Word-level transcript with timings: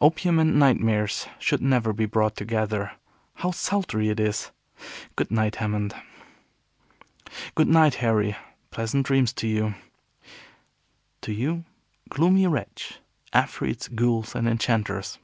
Opium 0.00 0.38
and 0.38 0.58
nightmares 0.58 1.26
should 1.38 1.60
never 1.60 1.92
be 1.92 2.06
brought 2.06 2.34
together. 2.34 2.92
How 3.34 3.50
sultry 3.50 4.08
it 4.08 4.18
is! 4.18 4.50
Good 5.16 5.30
night, 5.30 5.56
Hammond." 5.56 5.94
"Good 7.54 7.68
night, 7.68 7.96
Harry. 7.96 8.36
Pleasant 8.70 9.04
dreams 9.04 9.34
to 9.34 9.46
you." 9.46 9.74
"To 11.20 11.32
you, 11.34 11.66
gloomy 12.08 12.46
wretch, 12.46 13.00
afreets, 13.34 13.88
ghouls, 13.94 14.34
and 14.34 14.48
enchanters." 14.48 15.18